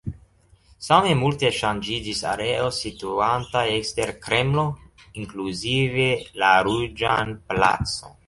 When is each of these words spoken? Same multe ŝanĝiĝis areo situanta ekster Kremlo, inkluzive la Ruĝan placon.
Same 0.85 1.09
multe 1.17 1.49
ŝanĝiĝis 1.57 2.21
areo 2.29 2.71
situanta 2.77 3.61
ekster 3.75 4.13
Kremlo, 4.25 4.65
inkluzive 5.25 6.07
la 6.45 6.53
Ruĝan 6.69 7.37
placon. 7.53 8.17